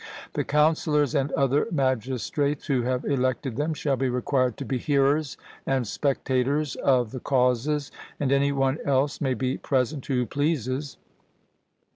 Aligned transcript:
The 0.33 0.43
councillors 0.43 1.13
and 1.13 1.31
other 1.33 1.67
magistrates 1.71 2.65
who 2.65 2.81
have 2.81 3.05
elected 3.05 3.55
them 3.55 3.75
shall 3.75 3.97
be 3.97 4.09
required 4.09 4.57
to 4.57 4.65
be 4.65 4.79
hearers 4.79 5.37
and 5.67 5.85
spectators 5.85 6.75
of 6.77 7.11
the 7.11 7.19
causes; 7.19 7.91
and 8.19 8.31
any 8.31 8.51
one 8.51 8.79
else 8.83 9.21
may 9.21 9.35
be 9.35 9.57
present 9.59 10.03
who 10.07 10.25
pleases. 10.25 10.97